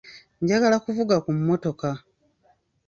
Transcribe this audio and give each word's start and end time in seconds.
Njagala 0.41 0.77
kuvuga 0.85 1.15
mu 1.25 1.31
mmotoka. 1.39 1.87